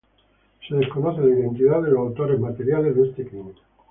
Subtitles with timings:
[0.67, 3.53] Se desconoce la identidad de los autores materiales de este crimen.